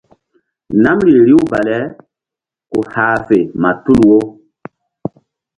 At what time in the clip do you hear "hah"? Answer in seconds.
2.91-3.15